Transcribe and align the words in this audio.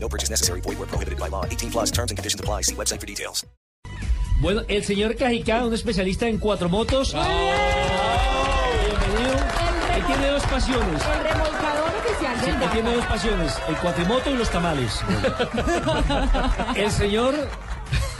No 0.00 0.08
purchase 0.08 0.30
necessary. 0.30 0.60
Void 0.62 0.78
where 0.78 0.86
prohibited 0.88 1.18
by 1.18 1.28
law. 1.28 1.44
18 1.44 1.70
plus 1.70 1.90
terms 1.90 2.10
and 2.10 2.16
conditions 2.18 2.40
apply. 2.40 2.62
See 2.62 2.74
website 2.74 3.00
for 3.00 3.06
details. 3.06 3.44
Bueno, 4.40 4.62
el 4.68 4.84
señor 4.84 5.16
Cajicá, 5.16 5.64
un 5.64 5.74
especialista 5.74 6.28
en 6.28 6.38
cuatro 6.38 6.68
motos. 6.68 7.12
Bienvenido. 7.12 7.48
Él 9.96 10.04
tiene 10.06 10.28
dos 10.28 10.44
pasiones. 10.44 11.02
El 11.02 11.24
remolcador 11.24 11.90
oficial 11.98 12.36
Sí, 12.38 12.44
del 12.46 12.54
él 12.54 12.60
Dakar. 12.60 12.72
tiene 12.72 12.94
dos 12.94 13.04
pasiones, 13.06 13.58
el 13.68 13.76
cuatrimoto 13.78 14.30
y 14.30 14.34
los 14.34 14.48
tamales. 14.50 15.00
el 16.76 16.90
señor 16.92 17.34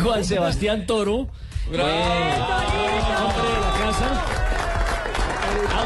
Juan 0.02 0.24
Sebastián 0.24 0.86
Toro, 0.86 1.14
hombre 1.14 1.30
de 1.70 1.78
la 1.84 3.74
casa, 3.78 4.24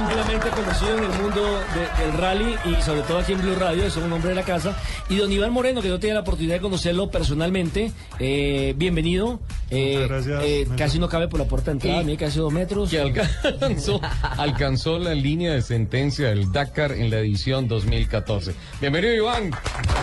ampliamente 0.02 0.48
conocido 0.51 0.98
en 0.98 1.05
el 1.05 1.20
mundo 1.20 1.61
de- 1.74 2.05
del 2.05 2.12
rally 2.19 2.55
y 2.65 2.83
sobre 2.83 3.02
todo 3.02 3.19
aquí 3.19 3.33
en 3.33 3.41
Blue 3.41 3.55
Radio, 3.55 3.84
es 3.84 3.97
un 3.97 4.12
hombre 4.12 4.30
de 4.30 4.34
la 4.34 4.42
casa. 4.42 4.77
Y 5.09 5.16
don 5.16 5.30
Iván 5.30 5.52
Moreno, 5.52 5.80
que 5.83 5.88
no 5.88 5.98
tenía 5.98 6.15
la 6.15 6.20
oportunidad 6.20 6.56
de 6.56 6.61
conocerlo 6.61 7.11
personalmente, 7.11 7.92
eh, 8.19 8.75
bienvenido. 8.77 9.41
Eh, 9.70 9.95
Muchas 10.02 10.09
gracias. 10.27 10.42
eh, 10.45 10.69
casi 10.77 10.98
no 10.98 11.09
cabe 11.09 11.28
por 11.28 11.41
la 11.41 11.47
puerta 11.47 11.70
de 11.70 11.77
entrada, 11.77 12.02
mide 12.02 12.16
casi 12.16 12.38
dos 12.38 12.52
metros. 12.52 12.91
que 12.91 13.01
alcanzó, 13.01 14.00
alcanzó 14.36 14.98
la 14.98 15.14
línea 15.14 15.53
de 15.53 15.62
sentencia 15.62 16.28
del 16.28 16.50
Dakar 16.53 16.92
en 16.92 17.11
la 17.11 17.19
edición 17.19 17.69
2014. 17.69 18.55
Bienvenido, 18.81 19.14
Iván. 19.14 19.50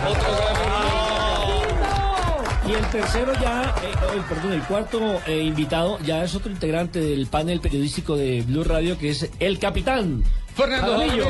Otro 0.08 0.22
gran- 0.36 0.69
Y 2.70 2.74
el 2.74 2.86
tercero 2.90 3.32
ya, 3.40 3.74
eh, 3.82 3.92
el, 4.16 4.20
perdón, 4.22 4.52
el 4.52 4.62
cuarto 4.62 5.20
eh, 5.26 5.42
invitado 5.42 5.98
ya 6.04 6.22
es 6.22 6.34
otro 6.36 6.52
integrante 6.52 7.00
del 7.00 7.26
panel 7.26 7.58
periodístico 7.60 8.16
de 8.16 8.42
Blue 8.42 8.62
Radio 8.62 8.96
que 8.96 9.10
es 9.10 9.28
el 9.40 9.58
capitán 9.58 10.22
Fernando 10.54 10.92
Jaramillo. 10.98 11.24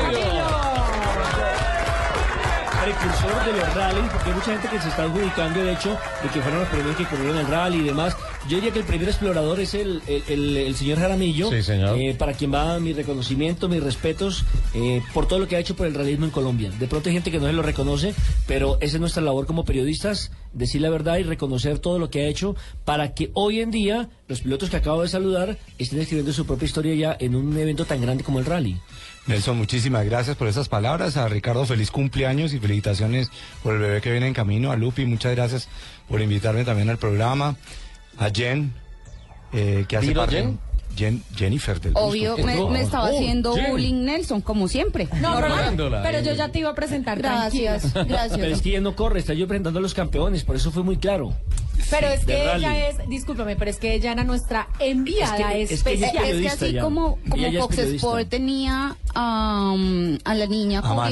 Precursor 2.84 3.44
de 3.44 3.52
los 3.60 3.74
rallies, 3.74 4.10
porque 4.10 4.28
hay 4.30 4.34
mucha 4.34 4.52
gente 4.52 4.68
que 4.68 4.80
se 4.80 4.88
está 4.88 5.02
adjudicando 5.04 5.60
el 5.60 5.68
hecho 5.68 5.90
de 6.22 6.28
que 6.30 6.40
fueron 6.40 6.60
los 6.60 6.68
primeros 6.70 6.96
que 6.96 7.04
corrieron 7.04 7.36
el 7.38 7.46
rally 7.46 7.78
y 7.78 7.82
demás. 7.82 8.16
Yo 8.48 8.56
diría 8.56 8.72
que 8.72 8.78
el 8.78 8.86
primer 8.86 9.06
explorador 9.08 9.60
es 9.60 9.74
el, 9.74 10.02
el, 10.06 10.22
el- 10.28 10.56
el 10.56 10.74
señor 10.76 10.98
Jaramillo, 10.98 11.50
Sí, 11.50 11.62
señor. 11.62 11.98
eh, 11.98 12.14
para 12.18 12.32
quien 12.32 12.52
va 12.52 12.78
mi 12.80 12.94
reconocimiento, 12.94 13.68
mis 13.68 13.82
respetos 13.82 14.44
eh, 14.74 15.02
por 15.12 15.28
todo 15.28 15.38
lo 15.40 15.46
que 15.46 15.56
ha 15.56 15.58
hecho 15.58 15.76
por 15.76 15.86
el 15.86 15.94
realismo 15.94 16.24
en 16.24 16.30
Colombia. 16.30 16.70
De 16.70 16.86
pronto 16.88 17.10
hay 17.10 17.14
gente 17.14 17.30
que 17.30 17.38
no 17.38 17.46
se 17.46 17.52
lo 17.52 17.62
reconoce, 17.62 18.14
pero 18.46 18.78
esa 18.80 18.96
es 18.96 19.00
nuestra 19.00 19.22
labor 19.22 19.44
como 19.44 19.64
periodistas, 19.66 20.30
decir 20.52 20.80
la 20.80 20.90
verdad 20.90 21.18
y 21.18 21.22
reconocer 21.22 21.78
todo 21.78 21.98
lo 21.98 22.10
que 22.10 22.22
ha 22.22 22.26
hecho 22.26 22.56
para 22.84 23.14
que 23.14 23.30
hoy 23.34 23.60
en 23.60 23.70
día 23.70 24.08
los 24.28 24.40
pilotos 24.40 24.70
que 24.70 24.76
acabo 24.76 25.02
de 25.02 25.08
saludar 25.08 25.58
estén 25.78 26.00
escribiendo 26.00 26.32
su 26.32 26.46
propia 26.46 26.66
historia 26.66 26.94
ya 26.94 27.16
en 27.18 27.34
un 27.34 27.56
evento 27.56 27.84
tan 27.84 28.00
grande 28.00 28.24
como 28.24 28.38
el 28.38 28.46
rally. 28.46 28.80
Nelson, 29.26 29.56
muchísimas 29.56 30.04
gracias 30.06 30.36
por 30.36 30.48
esas 30.48 30.68
palabras. 30.68 31.16
A 31.16 31.28
Ricardo, 31.28 31.64
feliz 31.66 31.90
cumpleaños 31.90 32.52
y 32.52 32.58
felicitaciones 32.58 33.30
por 33.62 33.74
el 33.74 33.80
bebé 33.80 34.00
que 34.00 34.10
viene 34.10 34.26
en 34.26 34.34
camino. 34.34 34.72
A 34.72 34.76
Lupi, 34.76 35.04
muchas 35.04 35.34
gracias 35.34 35.68
por 36.08 36.20
invitarme 36.20 36.64
también 36.64 36.90
al 36.90 36.98
programa. 36.98 37.56
A 38.18 38.30
Jen, 38.30 38.72
eh, 39.52 39.84
que 39.86 39.96
hace 39.96 40.08
¿Vino 40.08 40.20
parte. 40.20 40.36
Jen? 40.36 40.69
Jen- 40.96 41.22
Jennifer 41.36 41.80
del 41.80 41.92
Obvio, 41.96 42.36
Busto. 42.36 42.68
me, 42.70 42.80
estaba 42.82 43.10
oh, 43.10 43.16
haciendo 43.16 43.54
bullying 43.68 44.04
Nelson, 44.04 44.40
como 44.40 44.68
siempre. 44.68 45.08
No, 45.20 45.34
pero, 45.36 45.48
Robándola. 45.48 46.02
pero 46.02 46.20
yo 46.20 46.34
ya 46.34 46.48
te 46.50 46.58
iba 46.60 46.70
a 46.70 46.74
presentar. 46.74 47.18
Gracias, 47.18 47.92
tranquila. 47.92 48.04
Pero 48.04 48.24
es 48.24 48.38
gracias. 48.38 48.62
que 48.62 48.68
ella 48.70 48.80
no 48.80 48.94
corre, 48.96 49.20
está 49.20 49.34
yo 49.34 49.46
presentando 49.48 49.78
a 49.78 49.82
los 49.82 49.94
campeones, 49.94 50.44
por 50.44 50.56
eso 50.56 50.70
fue 50.70 50.82
muy 50.82 50.96
claro. 50.96 51.32
Pero 51.90 52.08
es 52.08 52.24
que 52.26 52.44
rally. 52.44 52.64
ella 52.64 52.88
es, 52.88 52.96
discúlpame, 53.08 53.56
pero 53.56 53.70
es 53.70 53.78
que 53.78 53.94
ella 53.94 54.12
era 54.12 54.22
nuestra 54.22 54.68
enviada 54.78 55.54
Es 55.54 55.68
que- 55.70 55.74
es 55.74 55.82
que 55.82 55.92
ella 55.92 56.08
Es, 56.08 56.10
especial. 56.10 56.10
es 56.10 56.12
que 56.12 56.18
periodista 56.26 56.64
así 56.66 56.74
ya. 56.74 56.82
como, 56.82 57.18
como 57.28 57.46
es 57.46 57.58
Fox. 57.58 57.78
Sport 57.78 58.28
tenía 58.28 58.96
am, 59.14 60.18
a 60.24 60.34
la 60.34 60.46
niña 60.46 60.80
A 60.80 61.10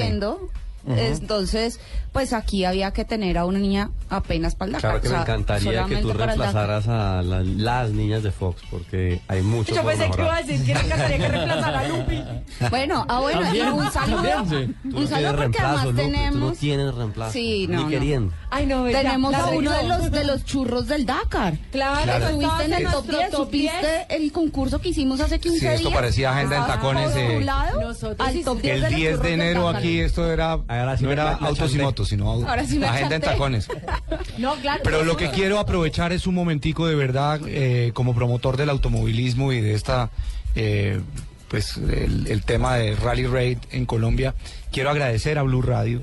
Corriendo, 0.89 1.19
entonces 1.21 1.81
pues 2.13 2.33
aquí 2.33 2.65
había 2.65 2.91
que 2.93 3.05
tener 3.05 3.39
a 3.39 3.45
una 3.45 3.59
niña 3.59 3.91
apenas 4.09 4.55
para 4.55 4.67
el 4.69 4.73
Dakar, 4.73 4.91
Claro 4.91 5.01
que 5.03 5.09
o 5.09 5.11
me 5.11 5.17
sea, 5.17 5.23
encantaría 5.23 5.85
que 5.85 5.97
tú 5.99 6.13
reemplazaras 6.13 6.89
a 6.89 7.23
la- 7.23 7.43
las 7.43 7.91
niñas 7.91 8.23
de 8.23 8.33
Fox, 8.33 8.63
porque 8.71 9.21
hay 9.29 9.43
mucho 9.43 9.75
Yo 9.75 9.85
pensé 9.85 10.11
que 10.11 10.23
iba 10.23 10.35
a 10.37 10.43
decir 10.43 10.65
que 10.67 10.75
me 10.75 10.81
encantaría 10.81 11.19
que 11.19 11.29
reemplazara 11.29 11.81
a 11.81 11.89
Lupi. 11.89 12.23
Bueno, 12.71 13.05
ah 13.09 13.21
bueno, 13.21 13.41
un 13.77 13.91
saludo, 13.93 14.23
también, 14.23 14.77
no 14.85 14.99
un 14.99 15.07
saludo 15.09 15.29
porque 15.31 15.41
reemplazo, 15.43 15.67
además 15.67 15.85
Lupe, 15.85 16.03
Tú 16.03 16.09
no 16.09 16.13
tenemos, 16.17 16.59
tienes 16.59 16.95
reemplazo. 16.95 17.33
Sí, 17.33 17.67
no, 17.69 17.77
Ni 17.79 17.83
no. 17.85 17.89
queriendo. 17.91 18.33
Ay, 18.51 18.67
no, 18.67 18.85
¿verdad? 18.85 19.03
tenemos 19.03 19.33
La 19.33 19.39
a 19.39 19.51
uno 19.51 19.71
de 19.73 19.83
los 19.85 20.11
de 20.11 20.25
los 20.25 20.45
churros 20.45 20.87
del 20.89 21.05
Dakar. 21.07 21.55
Claro, 21.71 22.03
Claro. 22.05 22.29
estabas 22.29 22.65
en 22.65 22.73
el 22.73 22.83
top 22.85 22.93
nuestro 23.07 23.19
10, 23.19 23.31
top 23.31 23.51
10. 23.51 23.73
supiste 23.73 24.07
el 24.17 24.33
concurso 24.33 24.81
que 24.81 24.89
hicimos 24.89 25.21
hace 25.21 25.39
15 25.39 25.59
Sí, 25.59 25.65
días. 25.67 25.75
esto 25.77 25.93
parecía 25.93 26.31
agenda 26.33 26.57
en 26.57 26.63
Estabas 26.63 26.81
tacones, 26.81 27.17
eh. 27.17 27.47
Nosotros 27.81 28.29
al 28.29 28.45
top 28.45 28.61
10 28.63 28.75
El 28.75 28.81
de 28.83 28.91
los 28.91 28.97
10 28.99 29.11
churros 29.11 29.23
de 29.23 29.35
enero 29.35 29.69
aquí 29.69 30.01
esto 30.01 30.33
era, 30.33 30.53
Ahora 30.53 30.97
sí 30.97 31.05
no 31.05 31.13
era 31.13 31.33
autos 31.35 31.75
y 31.75 31.79
motos, 31.79 32.09
sino 32.09 32.31
Ahora 32.31 32.65
sí 32.67 32.79
me 32.79 32.87
agenda 32.87 33.17
en 33.17 33.23
tacones. 33.23 33.69
No, 34.39 34.55
claro. 34.57 34.81
Pero 34.85 35.05
lo 35.05 35.17
que 35.17 35.31
quiero 35.31 35.59
aprovechar 35.59 36.13
es 36.13 36.27
un 36.27 36.35
momentico 36.35 36.87
de 36.87 36.95
verdad 36.95 37.41
eh, 37.47 37.91
como 37.95 38.15
promotor 38.15 38.57
del 38.57 38.71
automovilismo 38.71 39.53
y 39.53 39.61
de 39.61 39.75
esta 39.75 40.11
eh, 40.55 41.01
pues 41.49 41.77
el, 41.77 42.27
el 42.29 42.43
tema 42.45 42.77
de 42.77 42.95
Rally 42.95 43.27
Raid 43.27 43.59
en 43.73 43.85
Colombia. 43.87 44.35
Quiero 44.71 44.91
agradecer 44.91 45.39
a 45.39 45.43
Blue 45.43 45.63
Radio. 45.63 46.03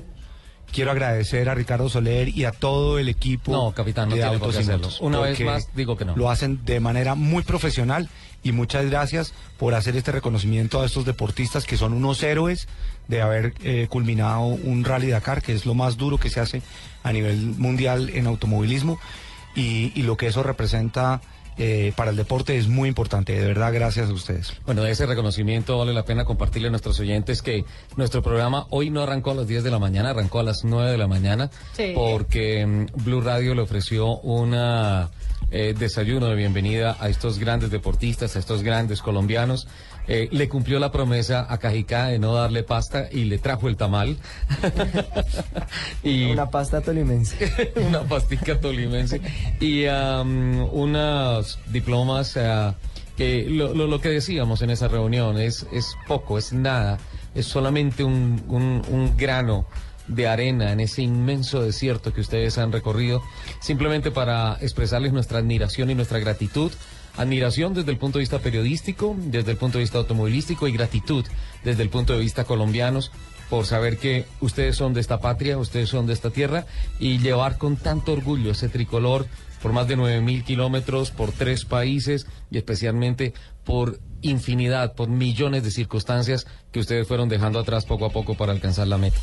Quiero 0.76 0.90
agradecer 0.90 1.48
a 1.48 1.54
Ricardo 1.54 1.88
Soler 1.88 2.28
y 2.28 2.44
a 2.44 2.52
todo 2.52 2.98
el 2.98 3.08
equipo 3.08 3.50
No, 3.50 3.72
capitán, 3.72 4.10
no 4.10 4.14
de 4.14 4.22
Autos 4.22 4.60
y. 4.60 4.64
Motos, 4.64 5.00
Una 5.00 5.20
vez 5.20 5.40
más, 5.40 5.74
digo 5.74 5.96
que 5.96 6.04
no. 6.04 6.14
Lo 6.14 6.28
hacen 6.28 6.66
de 6.66 6.80
manera 6.80 7.14
muy 7.14 7.44
profesional 7.44 8.10
y 8.42 8.52
muchas 8.52 8.84
gracias 8.84 9.32
por 9.56 9.72
hacer 9.72 9.96
este 9.96 10.12
reconocimiento 10.12 10.82
a 10.82 10.84
estos 10.84 11.06
deportistas 11.06 11.64
que 11.64 11.78
son 11.78 11.94
unos 11.94 12.22
héroes 12.22 12.68
de 13.08 13.22
haber 13.22 13.54
eh, 13.64 13.86
culminado 13.88 14.42
un 14.42 14.84
Rally 14.84 15.06
Dakar, 15.08 15.40
que 15.40 15.54
es 15.54 15.64
lo 15.64 15.72
más 15.72 15.96
duro 15.96 16.18
que 16.18 16.28
se 16.28 16.40
hace 16.40 16.60
a 17.02 17.10
nivel 17.10 17.38
mundial 17.56 18.10
en 18.10 18.26
automovilismo 18.26 19.00
y, 19.54 19.92
y 19.98 20.02
lo 20.02 20.18
que 20.18 20.26
eso 20.26 20.42
representa 20.42 21.22
eh, 21.58 21.92
para 21.96 22.10
el 22.10 22.16
deporte 22.16 22.56
es 22.56 22.68
muy 22.68 22.88
importante. 22.88 23.32
De 23.38 23.46
verdad, 23.46 23.72
gracias 23.72 24.10
a 24.10 24.12
ustedes. 24.12 24.52
Bueno, 24.66 24.82
de 24.82 24.90
ese 24.90 25.06
reconocimiento 25.06 25.78
vale 25.78 25.92
la 25.94 26.04
pena 26.04 26.24
compartirle 26.24 26.68
a 26.68 26.70
nuestros 26.70 26.98
oyentes 27.00 27.42
que 27.42 27.64
nuestro 27.96 28.22
programa 28.22 28.66
hoy 28.70 28.90
no 28.90 29.02
arrancó 29.02 29.30
a 29.30 29.34
las 29.34 29.46
10 29.48 29.64
de 29.64 29.70
la 29.70 29.78
mañana, 29.78 30.10
arrancó 30.10 30.40
a 30.40 30.42
las 30.42 30.64
9 30.64 30.90
de 30.90 30.98
la 30.98 31.06
mañana, 31.06 31.50
Sí. 31.74 31.92
porque 31.94 32.64
mm, 32.66 32.86
Blue 33.04 33.20
Radio 33.20 33.54
le 33.54 33.62
ofreció 33.62 34.18
una 34.20 35.10
eh, 35.50 35.74
desayuno 35.78 36.26
de 36.26 36.34
bienvenida 36.34 36.96
a 37.00 37.08
estos 37.08 37.38
grandes 37.38 37.70
deportistas, 37.70 38.36
a 38.36 38.38
estos 38.38 38.62
grandes 38.62 39.00
colombianos. 39.00 39.68
Eh, 40.08 40.28
le 40.30 40.48
cumplió 40.48 40.78
la 40.78 40.92
promesa 40.92 41.46
a 41.48 41.58
Cajicá 41.58 42.06
de 42.06 42.18
no 42.20 42.32
darle 42.34 42.62
pasta 42.62 43.08
y 43.10 43.24
le 43.24 43.38
trajo 43.38 43.66
el 43.68 43.76
tamal. 43.76 44.16
y 46.02 46.24
Una 46.30 46.50
pasta 46.50 46.80
tolimense. 46.80 47.72
una 47.88 48.02
pastica 48.02 48.58
tolimense 48.60 49.20
y 49.60 49.86
am, 49.86 50.68
unos 50.72 51.58
diplomas 51.72 52.36
ah, 52.36 52.74
que 53.16 53.46
lo, 53.48 53.74
lo- 53.74 53.86
lo 53.86 54.00
que 54.00 54.10
decíamos 54.10 54.62
en 54.62 54.70
esa 54.70 54.88
reunión 54.88 55.38
es, 55.40 55.66
es 55.72 55.94
poco, 56.06 56.38
es 56.38 56.52
nada, 56.52 56.98
es 57.34 57.46
solamente 57.46 58.04
un, 58.04 58.42
un- 58.48 58.82
un 58.88 59.16
grano 59.16 59.66
de 60.06 60.28
arena 60.28 60.70
en 60.70 60.78
ese 60.78 61.02
inmenso 61.02 61.62
desierto 61.62 62.12
que 62.12 62.20
ustedes 62.20 62.58
han 62.58 62.70
recorrido, 62.70 63.22
simplemente 63.60 64.12
para 64.12 64.56
expresarles 64.60 65.12
nuestra 65.12 65.38
admiración 65.38 65.90
y 65.90 65.94
nuestra 65.96 66.20
gratitud. 66.20 66.70
Admiración 67.16 67.74
desde 67.74 67.90
el 67.90 67.98
punto 67.98 68.18
de 68.18 68.22
vista 68.22 68.38
periodístico, 68.38 69.16
desde 69.18 69.52
el 69.52 69.56
punto 69.56 69.78
de 69.78 69.84
vista 69.84 69.98
automovilístico 69.98 70.68
y 70.68 70.72
gratitud 70.72 71.24
desde 71.64 71.82
el 71.82 71.88
punto 71.88 72.12
de 72.12 72.20
vista 72.20 72.44
colombianos 72.44 73.10
por 73.48 73.64
saber 73.64 73.98
que 73.98 74.26
ustedes 74.40 74.76
son 74.76 74.92
de 74.92 75.00
esta 75.00 75.20
patria, 75.20 75.58
ustedes 75.58 75.88
son 75.88 76.06
de 76.06 76.12
esta 76.12 76.30
tierra 76.30 76.66
y 76.98 77.18
llevar 77.18 77.58
con 77.58 77.76
tanto 77.76 78.12
orgullo 78.12 78.50
ese 78.50 78.68
tricolor 78.68 79.26
por 79.62 79.72
más 79.72 79.88
de 79.88 79.96
9.000 79.96 80.44
kilómetros, 80.44 81.10
por 81.10 81.32
tres 81.32 81.64
países 81.64 82.26
y 82.50 82.58
especialmente 82.58 83.34
por 83.64 83.98
infinidad, 84.22 84.94
por 84.94 85.08
millones 85.08 85.62
de 85.64 85.70
circunstancias 85.70 86.46
que 86.72 86.80
ustedes 86.80 87.06
fueron 87.06 87.28
dejando 87.28 87.58
atrás 87.58 87.84
poco 87.86 88.06
a 88.06 88.10
poco 88.10 88.34
para 88.34 88.52
alcanzar 88.52 88.86
la 88.86 88.98
meta. 88.98 89.18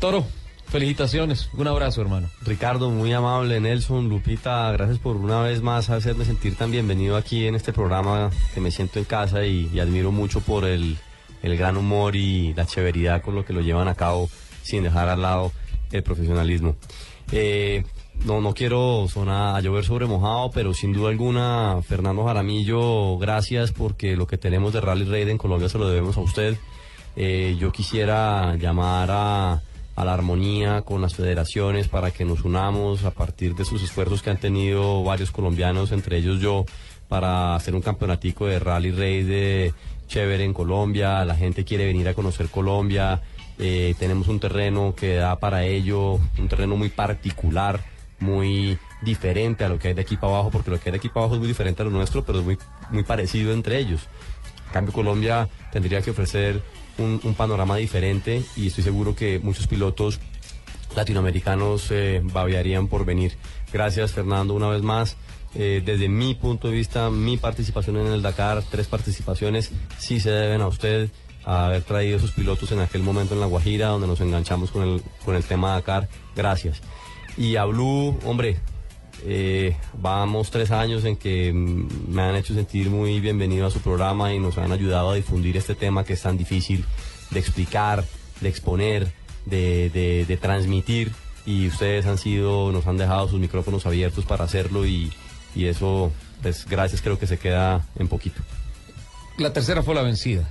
Toro, 0.00 0.26
felicitaciones, 0.70 1.50
un 1.52 1.66
abrazo 1.66 2.00
hermano. 2.00 2.28
Ricardo, 2.42 2.90
muy 2.90 3.12
amable, 3.12 3.60
Nelson, 3.60 4.08
Lupita, 4.08 4.70
gracias 4.72 4.98
por 4.98 5.16
una 5.16 5.42
vez 5.42 5.62
más 5.62 5.90
hacerme 5.90 6.24
sentir 6.24 6.54
tan 6.54 6.70
bienvenido 6.70 7.16
aquí 7.16 7.46
en 7.46 7.56
este 7.56 7.72
programa 7.72 8.30
que 8.54 8.60
me 8.60 8.70
siento 8.70 8.98
en 9.00 9.04
casa 9.04 9.44
y, 9.44 9.78
admiro 9.80 10.12
mucho 10.12 10.40
por 10.40 10.64
el, 10.64 10.96
el 11.42 11.56
gran 11.56 11.76
humor 11.76 12.14
y 12.14 12.54
la 12.54 12.66
severidad 12.66 13.20
con 13.20 13.34
lo 13.34 13.44
que 13.44 13.52
lo 13.52 13.60
llevan 13.60 13.88
a 13.88 13.96
cabo 13.96 14.30
sin 14.62 14.84
dejar 14.84 15.08
al 15.08 15.22
lado 15.22 15.52
el 15.90 16.02
profesionalismo. 16.04 16.76
Eh, 17.32 17.84
no, 18.24 18.40
no 18.40 18.54
quiero 18.54 19.06
sonar 19.08 19.56
a 19.56 19.60
llover 19.60 19.84
sobre 19.84 20.06
mojado, 20.06 20.50
pero 20.52 20.72
sin 20.72 20.92
duda 20.92 21.10
alguna, 21.10 21.80
Fernando 21.82 22.24
Jaramillo, 22.24 23.18
gracias 23.18 23.72
porque 23.72 24.14
lo 24.14 24.26
que 24.26 24.38
tenemos 24.38 24.72
de 24.72 24.80
Rally 24.80 25.04
Raid 25.04 25.28
en 25.28 25.38
Colombia 25.38 25.68
se 25.68 25.78
lo 25.78 25.88
debemos 25.88 26.16
a 26.16 26.20
usted. 26.20 26.56
Eh, 27.16 27.56
yo 27.58 27.72
quisiera 27.72 28.54
llamar 28.56 29.08
a, 29.10 29.62
a 30.00 30.04
la 30.06 30.14
armonía 30.14 30.80
con 30.80 31.02
las 31.02 31.14
federaciones 31.14 31.88
para 31.88 32.10
que 32.10 32.24
nos 32.24 32.44
unamos 32.44 33.04
a 33.04 33.10
partir 33.10 33.54
de 33.54 33.66
sus 33.66 33.82
esfuerzos 33.82 34.22
que 34.22 34.30
han 34.30 34.38
tenido 34.38 35.04
varios 35.04 35.30
colombianos, 35.30 35.92
entre 35.92 36.16
ellos 36.16 36.40
yo, 36.40 36.64
para 37.06 37.54
hacer 37.54 37.74
un 37.74 37.82
campeonatico 37.82 38.46
de 38.46 38.58
Rally 38.58 38.92
Raid 38.92 39.26
de 39.26 39.74
chévere 40.08 40.44
en 40.44 40.54
Colombia. 40.54 41.22
La 41.26 41.36
gente 41.36 41.66
quiere 41.66 41.84
venir 41.84 42.08
a 42.08 42.14
conocer 42.14 42.48
Colombia. 42.48 43.20
Eh, 43.58 43.94
tenemos 43.98 44.28
un 44.28 44.40
terreno 44.40 44.94
que 44.96 45.16
da 45.16 45.38
para 45.38 45.66
ello, 45.66 46.14
un 46.14 46.48
terreno 46.48 46.76
muy 46.76 46.88
particular, 46.88 47.80
muy 48.20 48.78
diferente 49.02 49.64
a 49.64 49.68
lo 49.68 49.78
que 49.78 49.88
hay 49.88 49.94
de 49.94 50.00
aquí 50.00 50.16
para 50.16 50.32
abajo, 50.32 50.50
porque 50.50 50.70
lo 50.70 50.80
que 50.80 50.88
hay 50.88 50.92
de 50.92 50.98
aquí 50.98 51.10
para 51.10 51.24
abajo 51.24 51.34
es 51.34 51.40
muy 51.40 51.48
diferente 51.48 51.82
a 51.82 51.84
lo 51.84 51.90
nuestro, 51.90 52.24
pero 52.24 52.38
es 52.38 52.44
muy, 52.46 52.56
muy 52.90 53.02
parecido 53.02 53.52
entre 53.52 53.78
ellos. 53.78 54.08
En 54.68 54.72
cambio, 54.72 54.94
Colombia 54.94 55.46
tendría 55.70 56.00
que 56.00 56.12
ofrecer 56.12 56.62
un, 57.00 57.34
panorama 57.34 57.76
diferente 57.76 58.42
y 58.56 58.68
estoy 58.68 58.84
seguro 58.84 59.14
que 59.14 59.38
muchos 59.38 59.66
pilotos 59.66 60.20
latinoamericanos 60.94 61.90
eh, 61.90 62.20
babearían 62.22 62.88
por 62.88 63.04
venir. 63.04 63.36
Gracias, 63.72 64.12
Fernando, 64.12 64.54
una 64.54 64.68
vez 64.68 64.82
más. 64.82 65.16
Eh, 65.54 65.82
desde 65.84 66.08
mi 66.08 66.34
punto 66.34 66.68
de 66.68 66.74
vista, 66.74 67.10
mi 67.10 67.36
participación 67.36 67.96
en 67.96 68.06
el 68.06 68.22
Dakar, 68.22 68.62
tres 68.70 68.86
participaciones, 68.86 69.72
sí 69.98 70.20
se 70.20 70.30
deben 70.30 70.60
a 70.60 70.68
usted 70.68 71.10
a 71.44 71.66
haber 71.66 71.82
traído 71.82 72.18
esos 72.18 72.32
pilotos 72.32 72.70
en 72.72 72.80
aquel 72.80 73.02
momento 73.02 73.34
en 73.34 73.40
La 73.40 73.46
Guajira, 73.46 73.88
donde 73.88 74.06
nos 74.06 74.20
enganchamos 74.20 74.70
con 74.70 74.82
el, 74.82 75.02
con 75.24 75.34
el 75.34 75.44
tema 75.44 75.72
Dakar. 75.72 76.08
Gracias. 76.36 76.80
Y 77.36 77.56
a 77.56 77.64
Blue, 77.64 78.18
hombre, 78.24 78.58
eh, 79.24 79.76
vamos 79.94 80.50
tres 80.50 80.70
años 80.70 81.04
en 81.04 81.16
que 81.16 81.52
mm, 81.52 81.88
me 82.12 82.22
han 82.22 82.36
hecho 82.36 82.54
sentir 82.54 82.90
muy 82.90 83.20
bienvenido 83.20 83.66
a 83.66 83.70
su 83.70 83.80
programa 83.80 84.32
y 84.34 84.38
nos 84.38 84.58
han 84.58 84.72
ayudado 84.72 85.10
a 85.10 85.14
difundir 85.14 85.56
este 85.56 85.74
tema 85.74 86.04
que 86.04 86.14
es 86.14 86.22
tan 86.22 86.36
difícil 86.38 86.84
de 87.30 87.38
explicar, 87.40 88.04
de 88.40 88.48
exponer, 88.48 89.12
de, 89.46 89.90
de- 90.26 90.36
transmitir. 90.36 91.12
Y 91.46 91.66
ustedes 91.68 92.06
han 92.06 92.18
sido, 92.18 92.70
nos 92.72 92.86
han 92.86 92.96
dejado 92.98 93.28
sus 93.28 93.40
micrófonos 93.40 93.86
abiertos 93.86 94.24
para 94.24 94.44
hacerlo 94.44 94.86
y, 94.86 95.12
y 95.54 95.66
eso, 95.66 96.12
pues 96.42 96.66
gracias, 96.66 97.00
creo 97.02 97.18
que 97.18 97.26
se 97.26 97.38
queda 97.38 97.86
en 97.98 98.08
poquito. 98.08 98.40
La 99.38 99.52
tercera 99.52 99.82
fue 99.82 99.94
la 99.94 100.02
vencida. 100.02 100.48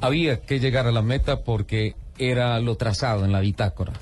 Había 0.00 0.40
que 0.40 0.60
llegar 0.60 0.86
a 0.86 0.92
la 0.92 1.02
meta 1.02 1.40
porque 1.40 1.94
era 2.16 2.58
lo 2.60 2.76
trazado 2.76 3.24
en 3.24 3.32
la 3.32 3.40
bitácora. 3.40 3.92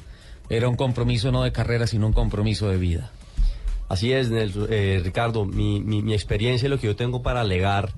Era 0.51 0.69
un 0.69 0.77
compromiso 0.77 1.33
no 1.33 1.43
de 1.43 1.53
carrera, 1.53 1.87
sino 1.87 2.07
un 2.07 2.13
compromiso 2.13 2.69
de 2.69 2.77
vida. 2.77 3.11
Así 3.89 4.13
es, 4.13 4.31
eh, 4.31 5.01
Ricardo, 5.03 5.45
mi, 5.45 5.81
mi, 5.81 6.03
mi 6.03 6.13
experiencia 6.13 6.67
y 6.67 6.71
lo 6.71 6.79
que 6.79 6.87
yo 6.89 6.97
tengo 6.97 7.23
para 7.23 7.41
alegar 7.41 7.91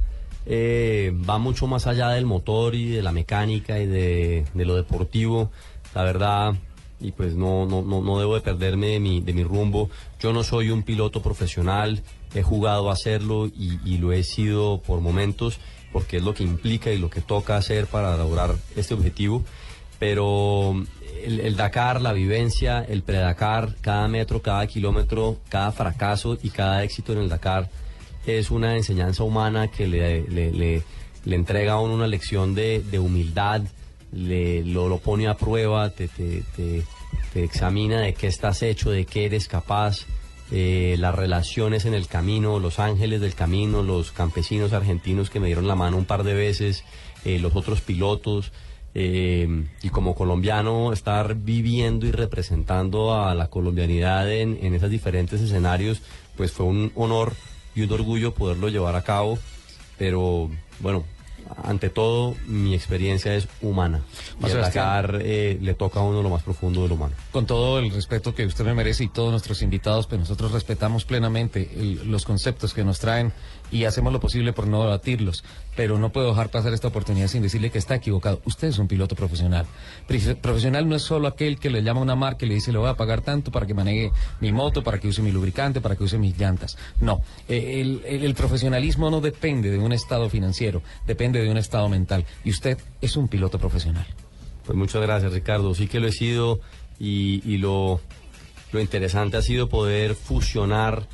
eh, 0.46 1.12
va 1.28 1.38
mucho 1.38 1.66
más 1.66 1.86
allá 1.86 2.10
del 2.10 2.26
motor 2.26 2.74
y 2.74 2.90
de 2.90 3.02
la 3.02 3.12
mecánica 3.12 3.78
y 3.78 3.86
de, 3.86 4.44
de 4.54 4.64
lo 4.64 4.76
deportivo. 4.76 5.50
La 5.94 6.04
verdad, 6.04 6.54
y 7.00 7.12
pues 7.12 7.34
no, 7.34 7.66
no, 7.66 7.82
no, 7.82 8.02
no 8.02 8.18
debo 8.18 8.34
de 8.34 8.40
perderme 8.40 8.88
de 8.88 9.00
mi, 9.00 9.20
de 9.20 9.32
mi 9.32 9.42
rumbo. 9.42 9.90
Yo 10.20 10.32
no 10.32 10.44
soy 10.44 10.70
un 10.70 10.82
piloto 10.82 11.22
profesional, 11.22 12.02
he 12.34 12.42
jugado 12.42 12.90
a 12.90 12.92
hacerlo 12.92 13.46
y, 13.46 13.80
y 13.84 13.98
lo 13.98 14.12
he 14.12 14.22
sido 14.22 14.80
por 14.80 15.00
momentos 15.00 15.58
porque 15.92 16.18
es 16.18 16.22
lo 16.22 16.34
que 16.34 16.44
implica 16.44 16.92
y 16.92 16.98
lo 16.98 17.10
que 17.10 17.20
toca 17.20 17.56
hacer 17.56 17.86
para 17.86 18.16
lograr 18.16 18.54
este 18.76 18.94
objetivo. 18.94 19.42
Pero 20.00 20.82
el, 21.24 21.56
Dakar, 21.56 22.00
la 22.00 22.12
vivencia, 22.14 22.82
el 22.88 23.02
pre-Dakar, 23.02 23.76
cada 23.82 24.08
metro, 24.08 24.40
cada 24.42 24.66
kilómetro, 24.66 25.36
cada 25.50 25.70
fracaso 25.70 26.36
y 26.42 26.50
cada 26.50 26.82
éxito 26.82 27.12
en 27.12 27.18
el 27.18 27.28
Dakar 27.28 27.68
es 28.26 28.50
una 28.50 28.76
enseñanza 28.76 29.22
humana 29.22 29.68
que 29.68 29.86
le, 29.86 30.22
le, 30.28 30.50
le- 30.52 30.82
entrega 31.36 31.74
a 31.74 31.80
uno 31.80 31.94
una 31.94 32.06
lección 32.06 32.54
de, 32.54 32.80
de 32.90 32.98
humildad, 32.98 33.60
le, 34.12 34.64
lo, 34.64 34.88
lo 34.88 34.98
pone 34.98 35.28
a 35.28 35.36
prueba, 35.36 35.90
te, 35.90 36.08
te, 36.08 36.42
te- 36.56 36.82
te 37.34 37.44
examina 37.44 38.00
de 38.00 38.14
qué 38.14 38.26
estás 38.26 38.62
hecho, 38.62 38.90
de 38.90 39.04
qué 39.04 39.26
eres 39.26 39.48
capaz, 39.48 40.06
eh, 40.50 40.96
las 40.98 41.14
relaciones 41.14 41.84
en 41.84 41.92
el 41.94 42.08
camino, 42.08 42.58
los 42.58 42.78
ángeles 42.78 43.20
del 43.20 43.34
camino, 43.34 43.82
los 43.82 44.12
campesinos 44.12 44.72
argentinos 44.72 45.28
que 45.30 45.40
me 45.40 45.46
dieron 45.46 45.68
la 45.68 45.76
mano 45.76 45.96
un 45.98 46.06
par 46.06 46.24
de 46.24 46.34
veces, 46.34 46.84
eh, 47.26 47.38
los 47.38 47.54
otros 47.54 47.82
pilotos, 47.82 48.50
eh, 48.94 49.66
y 49.82 49.88
como 49.90 50.14
colombiano 50.14 50.92
estar 50.92 51.34
viviendo 51.34 52.06
y 52.06 52.12
representando 52.12 53.14
a 53.14 53.34
la 53.34 53.48
colombianidad 53.48 54.30
en, 54.32 54.58
en 54.62 54.74
esos 54.74 54.90
diferentes 54.90 55.40
escenarios, 55.40 56.02
pues 56.36 56.52
fue 56.52 56.66
un 56.66 56.92
honor 56.94 57.32
y 57.74 57.82
un 57.82 57.92
orgullo 57.92 58.34
poderlo 58.34 58.68
llevar 58.68 58.96
a 58.96 59.02
cabo, 59.02 59.38
pero 59.98 60.50
bueno, 60.80 61.04
ante 61.62 61.90
todo 61.90 62.34
mi 62.46 62.74
experiencia 62.74 63.34
es 63.34 63.48
humana. 63.60 64.00
Y 64.38 64.42
Dakar 64.62 65.18
eh, 65.22 65.58
le 65.60 65.74
toca 65.74 66.00
a 66.00 66.02
uno 66.02 66.22
lo 66.22 66.30
más 66.30 66.42
profundo 66.42 66.82
de 66.82 66.88
lo 66.88 66.94
humano. 66.94 67.14
Con 67.32 67.46
todo 67.46 67.78
el 67.78 67.90
respeto 67.90 68.34
que 68.34 68.46
usted 68.46 68.64
me 68.64 68.74
merece 68.74 69.04
y 69.04 69.08
todos 69.08 69.30
nuestros 69.30 69.62
invitados, 69.62 70.06
pues 70.06 70.20
nosotros 70.20 70.52
respetamos 70.52 71.04
plenamente 71.04 71.70
el- 71.76 72.10
los 72.10 72.24
conceptos 72.24 72.74
que 72.74 72.84
nos 72.84 72.98
traen 72.98 73.32
y 73.72 73.84
hacemos 73.84 74.12
lo 74.12 74.18
posible 74.20 74.52
por 74.52 74.66
no 74.66 74.82
debatirlos. 74.82 75.44
Pero 75.76 75.98
no 75.98 76.10
puedo 76.10 76.28
dejar 76.30 76.50
pasar 76.50 76.72
esta 76.74 76.88
oportunidad 76.88 77.28
sin 77.28 77.42
decirle 77.42 77.70
que 77.70 77.78
está 77.78 77.94
equivocado. 77.94 78.40
Usted 78.44 78.68
es 78.68 78.78
un 78.78 78.88
piloto 78.88 79.14
profesional. 79.14 79.66
Profesional 80.42 80.88
no 80.88 80.96
es 80.96 81.02
solo 81.02 81.28
aquel 81.28 81.58
que 81.58 81.70
le 81.70 81.82
llama 81.82 82.00
a 82.00 82.02
una 82.02 82.16
marca 82.16 82.44
y 82.44 82.48
le 82.48 82.54
dice 82.54 82.72
le 82.72 82.78
voy 82.78 82.88
a 82.88 82.94
pagar 82.94 83.20
tanto 83.22 83.50
para 83.52 83.66
que 83.66 83.74
maneje 83.74 84.10
mi 84.40 84.50
moto, 84.52 84.82
para 84.82 84.98
que 84.98 85.06
use 85.08 85.22
mi 85.22 85.30
lubricante, 85.30 85.80
para 85.80 85.94
que 85.96 86.02
use 86.04 86.18
mis 86.18 86.36
llantas. 86.36 86.76
No, 87.00 87.22
Eh, 87.48 87.80
el, 87.80 88.02
el- 88.06 88.24
el 88.24 88.34
profesionalismo 88.34 89.10
no 89.10 89.20
depende 89.20 89.70
de 89.70 89.78
un 89.78 89.92
estado 89.92 90.28
financiero, 90.28 90.82
depende 91.06 91.29
de 91.38 91.50
un 91.50 91.56
estado 91.56 91.88
mental. 91.88 92.24
Y 92.44 92.50
usted 92.50 92.78
es 93.00 93.16
un 93.16 93.28
piloto 93.28 93.58
profesional. 93.58 94.06
Pues 94.66 94.76
muchas 94.76 95.00
gracias, 95.02 95.32
Ricardo. 95.32 95.74
Sí 95.74 95.86
que 95.86 96.00
lo 96.00 96.08
he 96.08 96.12
sido 96.12 96.60
y, 96.98 97.42
y 97.50 97.58
lo, 97.58 98.00
lo 98.72 98.80
interesante 98.80 99.36
ha 99.36 99.42
sido 99.42 99.68
poder 99.68 100.14
fusionar 100.14 101.06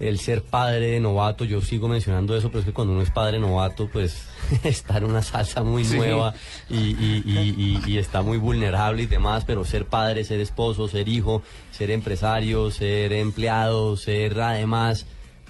el 0.00 0.18
ser 0.18 0.42
padre 0.42 0.88
de 0.92 1.00
novato. 1.00 1.44
Yo 1.44 1.60
sigo 1.60 1.86
mencionando 1.86 2.36
eso, 2.36 2.48
pero 2.48 2.60
es 2.60 2.64
que 2.64 2.72
cuando 2.72 2.92
uno 2.94 3.02
es 3.02 3.10
padre 3.10 3.38
novato, 3.38 3.88
pues 3.92 4.24
está 4.64 4.98
en 4.98 5.04
una 5.04 5.22
salsa 5.22 5.62
muy 5.62 5.84
Sí. 5.84 5.96
nueva 5.96 6.34
y, 6.68 6.76
y- 6.76 7.22
y- 7.24 7.54
y- 7.86 7.92
y 7.92 7.98
está 7.98 8.22
muy 8.22 8.38
vulnerable 8.38 9.02
y 9.02 9.06
demás, 9.06 9.44
pero 9.46 9.64
ser 9.64 9.86
padre, 9.86 10.24
ser 10.24 10.40
esposo, 10.40 10.88
ser 10.88 11.08
hijo, 11.08 11.42
ser 11.70 11.90
empresario, 11.92 12.70
ser 12.70 13.12
empleado, 13.12 13.96
ser 13.96 14.40
además... 14.40 15.06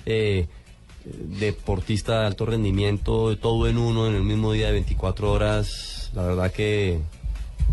eh, 0.07 0.47
deportista 1.05 2.21
de 2.21 2.27
alto 2.27 2.47
rendimiento, 2.47 3.37
todo 3.39 3.69
en 3.69 3.79
uno, 3.79 4.07
en 4.07 4.15
el 4.15 4.23
mismo 4.23 4.53
día 4.53 4.67
de 4.67 4.73
24 4.73 5.31
horas. 5.31 6.11
La 6.15 6.23
verdad 6.23 6.53
que, 6.53 7.01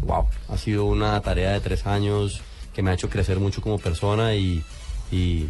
wow, 0.05 0.25
ha 0.49 0.57
sido 0.57 0.85
una 0.85 1.19
tarea 1.21 1.51
de 1.51 1.59
tres 1.59 1.85
años 1.85 2.41
que 2.73 2.81
me 2.81 2.91
ha 2.91 2.93
hecho 2.93 3.09
crecer 3.09 3.39
mucho 3.39 3.61
como 3.61 3.79
persona 3.79 4.35
y, 4.35 4.63
y, 5.11 5.47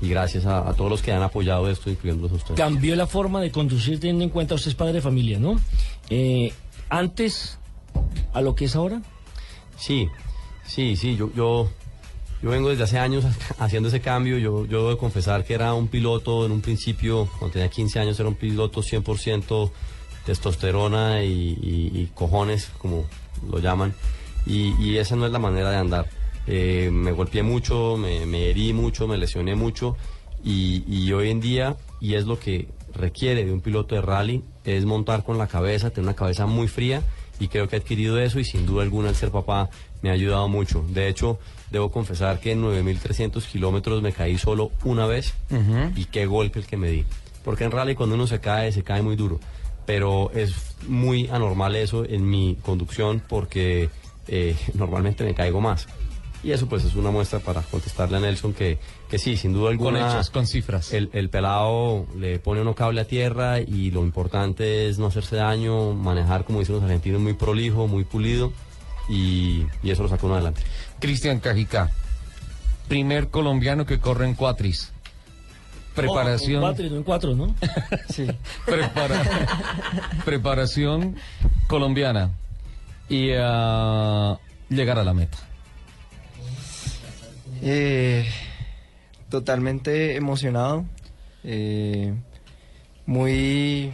y 0.00 0.08
gracias 0.08 0.46
a, 0.46 0.68
a 0.68 0.74
todos 0.74 0.90
los 0.90 1.02
que 1.02 1.12
han 1.12 1.22
apoyado 1.22 1.68
esto, 1.70 1.90
incluyéndolos 1.90 2.32
a 2.32 2.34
ustedes. 2.36 2.58
Cambió 2.58 2.96
la 2.96 3.06
forma 3.06 3.40
de 3.40 3.50
conducir 3.50 4.00
teniendo 4.00 4.24
en 4.24 4.30
cuenta 4.30 4.54
usted 4.54 4.70
es 4.70 4.74
padre 4.74 4.94
de 4.94 5.00
familia, 5.00 5.38
¿no? 5.38 5.60
Eh, 6.10 6.52
antes 6.88 7.58
a 8.32 8.40
lo 8.40 8.54
que 8.54 8.66
es 8.66 8.76
ahora. 8.76 9.02
Sí, 9.76 10.08
sí, 10.64 10.96
sí, 10.96 11.16
yo, 11.16 11.32
yo, 11.34 11.70
yo 12.46 12.52
vengo 12.52 12.68
desde 12.68 12.84
hace 12.84 12.98
años 13.00 13.24
haciendo 13.58 13.88
ese 13.88 14.00
cambio. 14.00 14.38
Yo, 14.38 14.66
yo 14.66 14.78
debo 14.78 14.90
de 14.90 14.96
confesar 14.98 15.44
que 15.44 15.52
era 15.54 15.74
un 15.74 15.88
piloto 15.88 16.46
en 16.46 16.52
un 16.52 16.60
principio, 16.60 17.28
cuando 17.40 17.54
tenía 17.54 17.68
15 17.68 17.98
años, 17.98 18.20
era 18.20 18.28
un 18.28 18.36
piloto 18.36 18.82
100% 18.82 19.72
testosterona 20.24 21.24
y, 21.24 21.58
y- 21.60 21.90
y 21.92 22.10
cojones, 22.14 22.70
como 22.78 23.04
lo 23.50 23.58
llaman. 23.58 23.94
Y, 24.46 24.96
esa 24.96 25.16
no 25.16 25.26
es 25.26 25.32
la 25.32 25.40
manera 25.40 25.70
de 25.72 25.76
andar. 25.78 26.08
Eh, 26.46 26.88
me 26.92 27.10
golpeé 27.10 27.42
mucho, 27.42 27.96
me, 27.96 28.26
me 28.26 28.48
herí 28.48 28.72
mucho, 28.72 29.08
me 29.08 29.16
lesioné 29.16 29.56
mucho. 29.56 29.96
Y 30.44 31.10
hoy 31.10 31.30
en 31.30 31.40
día, 31.40 31.76
y 32.00 32.14
es 32.14 32.26
lo 32.26 32.38
que 32.38 32.68
requiere 32.94 33.44
de 33.44 33.52
un 33.52 33.60
piloto 33.60 33.96
de 33.96 34.02
rally, 34.02 34.44
es 34.64 34.84
montar 34.84 35.24
con 35.24 35.36
la 35.36 35.48
cabeza, 35.48 35.90
tener 35.90 36.04
una 36.04 36.14
cabeza 36.14 36.46
muy 36.46 36.68
fría 36.68 37.02
y 37.38 37.48
creo 37.48 37.68
que 37.68 37.76
he 37.76 37.78
adquirido 37.78 38.18
eso 38.18 38.38
y 38.38 38.44
sin 38.44 38.66
duda 38.66 38.82
alguna 38.82 39.08
el 39.10 39.14
ser 39.14 39.30
papá 39.30 39.68
me 40.02 40.10
ha 40.10 40.12
ayudado 40.12 40.48
mucho. 40.48 40.84
De 40.88 41.08
hecho, 41.08 41.38
debo 41.70 41.90
confesar 41.90 42.40
que 42.40 42.52
en 42.52 42.62
9.300 42.62 43.44
kilómetros 43.46 44.02
me 44.02 44.12
caí 44.12 44.38
solo 44.38 44.70
una 44.84 45.06
vez 45.06 45.34
y 45.94 46.04
qué 46.06 46.26
golpe 46.26 46.60
el 46.60 46.66
que 46.66 46.76
me 46.76 46.90
di. 46.90 47.04
Porque 47.44 47.64
en 47.64 47.70
rally 47.70 47.94
cuando 47.94 48.14
uno 48.14 48.26
se 48.26 48.40
cae, 48.40 48.72
se 48.72 48.82
cae 48.82 49.02
muy 49.02 49.16
duro. 49.16 49.40
Pero 49.84 50.32
es 50.32 50.76
muy 50.88 51.28
anormal 51.28 51.76
eso 51.76 52.04
en 52.04 52.28
mi 52.28 52.56
conducción 52.62 53.22
porque 53.26 53.88
eh, 54.28 54.56
normalmente 54.74 55.24
me 55.24 55.34
caigo 55.34 55.60
más. 55.60 55.86
Y 56.46 56.52
eso 56.52 56.68
pues 56.68 56.84
es 56.84 56.94
una 56.94 57.10
muestra 57.10 57.40
para 57.40 57.60
contestarle 57.62 58.18
a 58.18 58.20
Nelson 58.20 58.52
que, 58.54 58.78
que 59.10 59.18
sí, 59.18 59.36
sin 59.36 59.52
duda 59.52 59.76
Con 59.76 59.96
alguna... 59.96 60.12
hechos, 60.12 60.30
con 60.30 60.46
cifras. 60.46 60.92
El, 60.92 61.10
el 61.12 61.28
pelado 61.28 62.06
le 62.16 62.38
pone 62.38 62.60
uno 62.60 62.72
cable 62.76 63.00
a 63.00 63.04
tierra 63.04 63.58
y 63.58 63.90
lo 63.90 64.02
importante 64.04 64.88
es 64.88 64.96
no 65.00 65.06
hacerse 65.06 65.34
daño, 65.34 65.92
manejar, 65.94 66.44
como 66.44 66.60
dicen 66.60 66.76
los 66.76 66.84
argentinos, 66.84 67.20
muy 67.20 67.32
prolijo, 67.32 67.88
muy 67.88 68.04
pulido 68.04 68.52
y, 69.08 69.64
y 69.82 69.90
eso 69.90 70.04
lo 70.04 70.08
saca 70.08 70.24
uno 70.24 70.36
adelante. 70.36 70.62
Cristian 71.00 71.40
Cajicá, 71.40 71.90
primer 72.86 73.28
colombiano 73.30 73.84
que 73.84 73.98
corre 73.98 74.26
en 74.28 74.34
cuatris. 74.36 74.92
Preparación. 75.96 76.56
En 76.56 76.60
cuatro 76.60 76.88
no 76.90 76.96
en 76.96 77.02
cuatro, 77.02 77.34
¿no? 77.34 77.54
Sí. 78.08 78.28
Prepara- 78.66 79.48
preparación 80.24 81.16
colombiana 81.66 82.30
y 83.08 83.30
ah, 83.36 84.38
llegar 84.68 84.98
a 85.00 85.02
la 85.04 85.12
meta. 85.12 85.38
Eh, 87.68 88.24
totalmente 89.28 90.14
emocionado. 90.14 90.84
eh, 91.42 92.14
muy, 93.06 93.92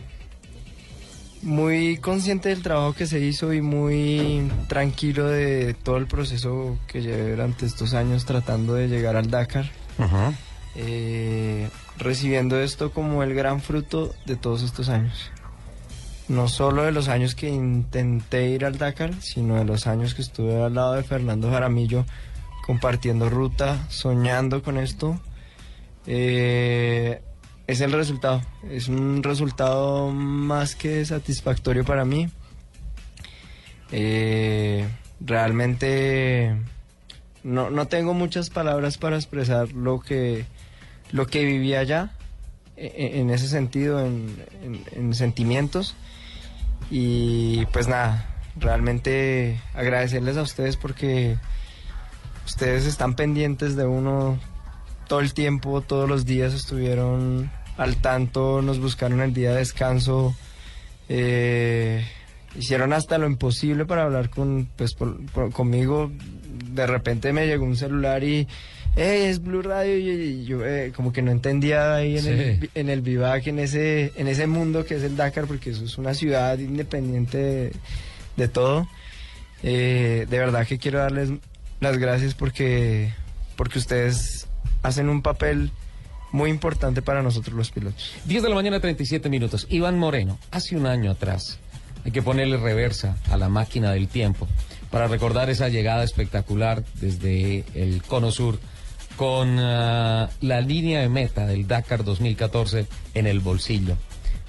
muy 1.43 1.97
consciente 1.99 2.51
del 2.51 2.63
trabajo 2.63 2.93
que 2.95 3.07
se 3.07 3.21
hizo 3.21 3.53
y 3.55 3.63
muy 3.63 4.51
tranquilo 4.69 5.27
de 5.27 5.75
todo 5.75 5.97
el 5.97 6.07
proceso 6.07 6.79
que 6.87 7.01
llevé 7.01 7.31
durante 7.31 7.65
estos 7.67 7.95
años 7.95 8.27
tratando 8.27 8.75
de 8.75 8.89
llegar 8.89 9.17
al 9.17 9.31
Dakar. 9.31 9.71
Eh, 10.77 11.69
recibiendo 11.97 12.61
esto 12.61 12.91
como 12.93 13.23
el 13.23 13.35
gran 13.35 13.61
fruto 13.61 14.15
de 14.27 14.37
todos 14.37 14.63
estos 14.63 14.91
años. 14.91 15.31
No 16.29 16.49
solo 16.49 16.83
de 16.85 16.93
los 16.93 17.09
años 17.09 17.35
que 17.35 17.49
intenté 17.49 18.49
ir 18.49 18.67
al 18.67 18.77
Dakar, 18.77 19.15
sino 19.21 19.57
de 19.57 19.65
los 19.65 19.87
años 19.87 20.15
que 20.15 20.23
estuve 20.23 20.63
al 20.63 20.75
lado 20.75 20.93
de 20.95 21.03
Fernando 21.03 21.51
Jaramillo 21.51 22.05
compartiendo 22.67 23.29
ruta, 23.31 23.87
soñando 23.91 24.63
con 24.63 24.79
esto. 24.79 25.21
Eh, 26.07 27.21
es 27.67 27.81
el 27.81 27.93
resultado. 27.93 28.43
Es 28.71 28.89
un 28.89 29.23
resultado 29.23 30.11
más 30.11 30.75
que 30.75 31.05
satisfactorio 31.05 31.85
para 31.85 32.05
mí. 32.05 32.29
Eh, 33.93 34.89
realmente 35.21 36.57
no, 37.45 37.71
no 37.71 37.87
tengo 37.89 38.15
muchas 38.15 38.51
palabras 38.51 38.99
para 38.99 39.17
expresar 39.17 39.73
lo 39.73 40.01
que, 40.01 40.45
lo 41.13 41.27
que 41.27 41.45
viví 41.45 41.75
allá, 41.75 42.11
e- 42.77 43.21
en, 43.21 43.31
ese 43.31 43.49
sentido, 43.49 44.01
en, 44.05 44.35
en- 44.63 44.85
en 44.93 45.15
sentimientos. 45.15 45.95
Y 46.91 47.67
pues 47.67 47.87
nada, 47.89 48.27
realmente 48.57 49.61
agradecerles 49.75 50.37
a 50.37 50.43
ustedes 50.43 50.77
porque 50.77 51.37
ustedes 52.47 52.87
están 52.87 53.15
pendientes 53.15 53.77
de 53.77 53.85
uno 53.85 54.39
todo 55.09 55.21
el 55.21 55.35
tiempo, 55.35 55.81
todos 55.83 56.09
los 56.09 56.25
días 56.25 56.55
estuvieron 56.55 57.51
al 57.77 57.97
tanto, 57.97 58.63
nos 58.63 58.79
buscaron 58.79 59.21
el 59.21 59.35
día 59.35 59.51
de 59.53 59.59
descanso, 59.59 60.35
eh, 61.09 62.05
hicieron 62.59 62.93
hasta 62.93 63.19
lo 63.19 63.27
imposible 63.27 63.85
para 63.85 64.05
hablar 64.05 64.31
con, 64.31 64.69
pues, 64.77 64.95
por- 64.95 65.25
por- 65.33 65.53
conmigo. 65.53 66.11
De 66.73 66.87
repente 66.87 67.33
me 67.33 67.47
llegó 67.47 67.65
un 67.65 67.77
celular 67.77 68.23
y, 68.25 68.47
hey, 68.97 69.25
es 69.27 69.43
Blue 69.43 69.63
Radio, 69.63 69.97
y, 69.99 70.45
yo 70.45 70.65
eh, 70.65 70.93
como 70.95 71.13
que 71.13 71.23
no 71.23 71.31
entendía 71.31 71.95
ahí 71.95 72.19
en, 72.19 72.27
el, 72.27 72.61
Sí. 72.61 72.71
en 72.75 72.89
el 72.89 73.01
Vivac, 73.03 73.47
en 73.47 73.59
ese, 73.59 74.13
en 74.17 74.29
ese 74.29 74.47
mundo 74.47 74.85
que 74.85 74.97
es 74.97 75.03
el 75.03 75.17
Dakar, 75.17 75.47
porque 75.47 75.71
eso 75.71 75.85
es 75.85 75.99
una 75.99 76.15
ciudad 76.15 76.59
independiente 76.59 77.39
de, 77.39 77.73
de 78.37 78.49
todo. 78.49 78.87
Eh, 79.63 80.27
de 80.29 80.39
verdad 80.39 80.67
que 80.67 80.79
quiero 80.79 80.99
darles 80.99 81.31
las 81.83 81.99
gracias 81.99 82.35
porque, 82.35 83.13
porque 83.57 83.81
ustedes 83.81 84.47
hacen 84.83 85.09
un 85.09 85.21
papel 85.21 85.73
muy 86.31 86.49
importante 86.49 87.03
para 87.03 87.23
nosotros 87.23 87.57
los 87.57 87.71
pilotos. 87.73 88.15
10 88.25 88.45
de 88.45 88.49
la 88.49 88.55
mañana, 88.55 88.81
37 88.81 89.29
minutos. 89.29 89.67
Iván 89.69 89.99
Moreno, 89.99 90.39
hace 90.53 90.77
un 90.77 90.87
año 90.87 91.11
atrás, 91.11 91.59
hay 92.05 92.13
que 92.13 92.23
ponerle 92.23 92.57
reversa 92.57 93.17
a 93.31 93.37
la 93.37 93.49
máquina 93.49 93.91
del 93.91 94.09
tiempo 94.09 94.49
para 94.91 95.09
recordar 95.09 95.51
esa 95.51 95.69
llegada 95.69 96.05
espectacular 96.05 96.85
desde 97.01 97.65
el 97.75 98.03
Cono 98.03 98.31
Sur 98.31 98.61
con 99.17 99.59
ah, 99.59 100.31
la 100.41 100.61
línea 100.61 101.01
de 101.01 101.09
meta 101.09 101.47
del 101.47 101.67
Dakar 101.67 102.05
2014 102.05 102.87
en 103.15 103.27
el 103.27 103.41
bolsillo. 103.41 103.97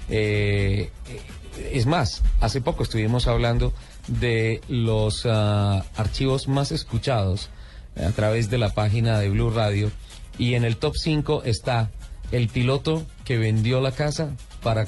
Eh, 0.08 0.90
eh, 1.08 1.20
es 1.58 1.86
más, 1.86 2.22
hace 2.40 2.60
poco 2.60 2.82
estuvimos 2.82 3.26
hablando 3.26 3.72
de 4.08 4.60
los 4.68 5.26
ah, 5.26 5.84
archivos 5.96 6.48
más 6.48 6.72
escuchados 6.72 7.50
a 7.96 8.10
través 8.10 8.50
de 8.50 8.58
la 8.58 8.70
página 8.70 9.18
de 9.18 9.30
Blue 9.30 9.50
Radio 9.50 9.90
y 10.38 10.54
en 10.54 10.64
el 10.64 10.76
top 10.76 10.96
5 10.96 11.42
está 11.44 11.90
el 12.32 12.48
piloto 12.48 13.06
que 13.24 13.38
vendió 13.38 13.80
la 13.80 13.92
casa 13.92 14.30
para 14.62 14.86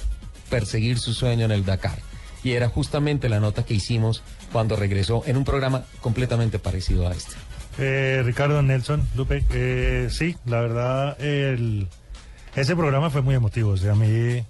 perseguir 0.50 0.98
su 0.98 1.14
sueño 1.14 1.44
en 1.44 1.52
el 1.52 1.64
Dakar. 1.64 1.98
Y 2.42 2.52
era 2.52 2.68
justamente 2.68 3.28
la 3.28 3.40
nota 3.40 3.64
que 3.64 3.74
hicimos 3.74 4.22
cuando 4.52 4.76
regresó 4.76 5.22
en 5.26 5.36
un 5.36 5.44
programa 5.44 5.84
completamente 6.00 6.58
parecido 6.58 7.08
a 7.08 7.12
este. 7.12 7.34
Eh, 7.78 8.22
Ricardo 8.24 8.62
Nelson, 8.62 9.06
Lupe, 9.16 9.44
eh, 9.50 10.08
sí, 10.10 10.36
la 10.46 10.60
verdad, 10.60 11.16
ese 11.20 12.76
programa 12.76 13.10
fue 13.10 13.22
muy 13.22 13.34
emotivo. 13.34 13.70
O 13.72 13.76
sea, 13.76 13.92
a 13.92 13.94
mí, 13.96 14.44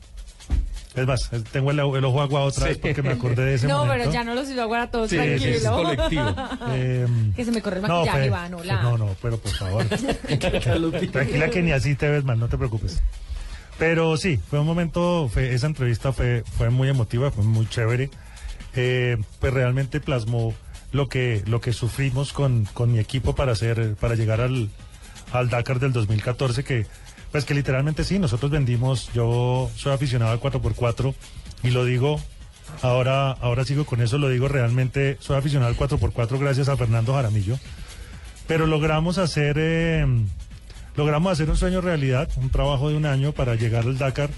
es 0.97 1.07
más, 1.07 1.31
tengo 1.53 1.71
el, 1.71 1.79
el 1.79 2.05
ojo 2.05 2.23
aguado 2.23 2.47
otra 2.47 2.67
vez 2.69 2.79
porque 2.79 3.03
me 3.03 3.11
acordé 3.11 3.45
de 3.45 3.55
ese 3.55 3.69
no, 3.69 3.79
momento. 3.85 3.99
pero 4.05 4.13
ya 4.13 4.25
no 4.25 4.35
los 4.35 4.49
hizo 4.51 4.63
agua 4.63 4.83
a 4.83 4.91
todos, 4.91 5.11
Sí, 5.11 5.17
tranquilo. 5.17 5.39
sí, 5.41 5.49
es 5.51 5.69
colectivo. 5.69 6.35
Eh, 6.71 7.07
que 7.37 7.45
se 7.45 7.53
me 7.53 7.61
corre 7.63 7.77
el 7.77 7.83
no, 7.83 7.89
maquillaje, 7.89 8.19
fue- 8.19 8.27
Iván, 8.27 8.55
hola. 8.55 8.83
No, 8.83 8.99
no, 8.99 9.17
pero 9.21 9.39
por 9.39 9.53
favor. 9.53 9.85
Tranquila 11.13 11.51
que 11.51 11.63
ni 11.63 11.73
así 11.73 11.95
te 11.95 12.09
ves 12.09 12.25
mal, 12.25 12.39
no 12.39 12.49
te 12.49 12.57
preocupes. 12.59 13.03
Pero 13.79 14.17
sí, 14.17 14.39
fue 14.49 14.59
un 14.61 14.67
momento, 14.67 15.29
fue- 15.33 15.53
esa 15.55 15.67
entrevista 15.67 16.13
fue, 16.13 16.45
fue 16.57 16.71
muy 16.71 16.89
emotiva, 16.89 17.31
fue 17.31 17.45
muy 17.45 17.69
chévere. 17.69 18.11
Eh, 18.75 19.17
pues 19.41 19.53
realmente 19.53 20.01
plasmó 20.01 20.55
lo 20.93 21.09
que, 21.09 21.43
lo 21.47 21.61
que 21.61 21.73
sufrimos 21.73 22.33
con, 22.33 22.65
con 22.73 22.93
mi 22.93 22.99
equipo 22.99 23.35
para 23.35 23.53
hacer, 23.53 23.95
para 23.97 24.15
llegar 24.15 24.41
al, 24.41 24.71
al 25.33 25.51
Dakar 25.51 25.79
del 25.79 25.93
2014, 25.93 26.65
que 26.65 26.87
pues 27.33 27.45
que 27.45 27.55
literalmente 27.55 28.05
sí, 28.05 28.19
nosotros 28.19 28.51
vendimos, 28.51 29.11
yo 29.13 29.71
soy 29.77 29.93
aficionado 29.93 30.33
al 30.33 30.41
4x4 30.41 31.15
y 31.63 31.71
lo 31.71 31.85
digo, 31.85 32.21
ahora, 32.83 33.33
ahora 33.33 33.65
sigo 33.65 33.85
con 33.85 34.01
eso, 34.01 34.19
lo 34.19 34.29
digo 34.29 34.49
realmente, 34.49 35.17
soy 35.21 35.37
aficionado 35.37 35.71
al 35.71 35.79
4x4 35.79 36.39
gracias 36.39 36.69
a 36.69 36.77
Fernando 36.77 37.15
Jaramillo, 37.15 37.59
pero 38.47 38.67
logramos 38.67 39.19
hacer, 39.19 39.57
eh, 39.59 40.07
logramos 40.95 41.33
hacer 41.33 41.51
un 41.51 41.57
sueño 41.57 41.81
realidad, 41.81 42.29
un 42.37 42.51
trabajo 42.51 42.89
de 42.89 42.97
un 42.97 43.07
año 43.07 43.33
para 43.33 43.55
llegar 43.55 43.85
al 43.85 43.99
Dakar. 43.99 44.31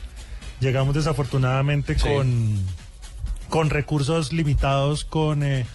Llegamos 0.60 0.94
desafortunadamente 0.94 1.94
con, 1.94 2.56
con 3.48 3.70
recursos 3.70 4.32
limitados, 4.32 5.04
con, 5.04 5.44
eh, 5.44 5.66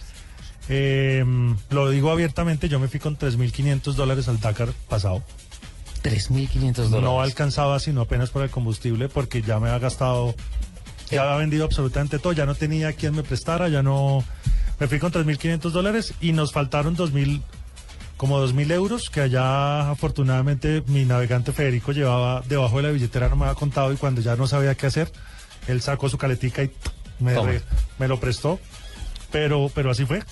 eh, 0.68 1.24
lo 1.70 1.90
digo 1.90 2.10
abiertamente, 2.10 2.68
yo 2.68 2.78
me 2.80 2.88
fui 2.88 3.00
con 3.00 3.16
3.500 3.16 3.94
dólares 3.94 4.28
al 4.28 4.40
Dakar 4.40 4.70
pasado. 4.88 5.22
3.500 6.04 6.74
dólares. 6.74 7.02
No 7.02 7.20
alcanzaba 7.22 7.80
sino 7.80 8.02
apenas 8.02 8.30
por 8.30 8.42
el 8.42 8.50
combustible 8.50 9.08
porque 9.08 9.42
ya 9.42 9.58
me 9.58 9.68
había 9.68 9.80
gastado, 9.80 10.34
ya 11.10 11.22
había 11.22 11.36
vendido 11.36 11.64
absolutamente 11.64 12.18
todo, 12.18 12.32
ya 12.32 12.46
no 12.46 12.54
tenía 12.54 12.92
quien 12.92 13.14
me 13.16 13.22
prestara, 13.22 13.68
ya 13.68 13.82
no... 13.82 14.22
Me 14.78 14.86
fui 14.88 14.98
con 14.98 15.10
3.500 15.12 15.70
dólares 15.70 16.14
y 16.20 16.32
nos 16.32 16.52
faltaron 16.52 16.96
2.000, 16.96 17.40
como 18.16 18.44
2.000 18.44 18.72
euros 18.72 19.08
que 19.08 19.20
allá 19.20 19.88
afortunadamente 19.90 20.82
mi 20.88 21.04
navegante 21.04 21.52
Federico 21.52 21.92
llevaba 21.92 22.42
debajo 22.48 22.76
de 22.78 22.82
la 22.82 22.90
billetera, 22.90 23.28
no 23.28 23.36
me 23.36 23.44
había 23.44 23.54
contado 23.54 23.92
y 23.92 23.96
cuando 23.96 24.20
ya 24.20 24.36
no 24.36 24.46
sabía 24.46 24.74
qué 24.74 24.86
hacer, 24.86 25.10
él 25.68 25.80
sacó 25.80 26.08
su 26.08 26.18
caletica 26.18 26.62
y 26.64 26.70
me, 27.20 27.34
re- 27.40 27.62
me 27.98 28.08
lo 28.08 28.18
prestó. 28.20 28.58
Pero, 29.30 29.70
pero 29.74 29.90
así 29.90 30.04
fue. 30.04 30.22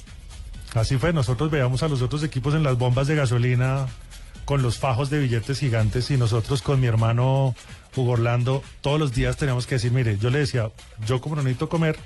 Así 0.75 0.97
fue. 0.99 1.13
Nosotros 1.13 1.51
veíamos 1.51 1.83
a 1.83 1.89
los 1.89 2.03
otros 2.03 2.23
equipos 2.23 2.55
en 2.55 2.63
las 2.63 2.77
bombas 2.79 3.07
de 3.07 3.15
gasolina 3.17 3.87
con 4.45 4.63
los 4.63 4.79
fajos 4.79 5.11
de 5.11 5.21
billetes 5.21 5.59
gigantes 5.59 6.11
y 6.11 6.17
nosotros 6.17 6.63
con 6.63 6.81
mi 6.81 6.87
hermano 6.87 7.55
Hugo 7.97 8.13
Orlando 8.13 8.63
todos 8.81 8.99
los 8.99 9.13
días 9.13 9.37
teníamos 9.37 9.67
que 9.67 9.77
decir, 9.77 9.93
mire, 9.93 10.19
yo 10.19 10.31
le 10.31 10.41
decía, 10.41 10.71
yo 11.07 11.21
como 11.21 11.37
no 11.37 11.43
necesito 11.43 11.69
comer, 11.69 11.99